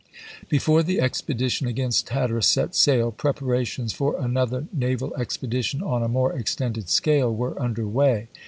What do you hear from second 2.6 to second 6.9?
sail, preparations for another naval expedition on a more extended